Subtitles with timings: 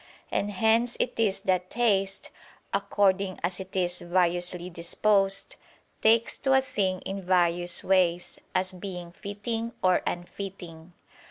[0.31, 2.31] And hence it is that taste,
[2.73, 5.57] according as it is variously disposed,
[6.01, 10.93] takes to a thing in various ways, as being fitting or unfitting.